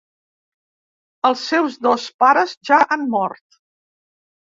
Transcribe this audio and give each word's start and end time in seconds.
Els 1.29 1.45
seus 1.51 1.77
dos 1.89 2.09
pares 2.25 2.59
ja 2.73 2.83
han 2.97 3.09
mort. 3.15 3.65